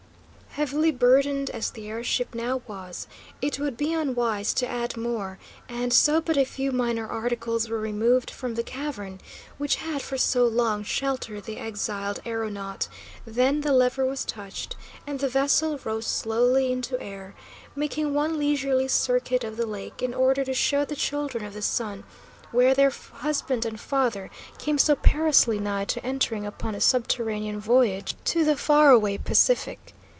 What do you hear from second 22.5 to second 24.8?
where their husband and father came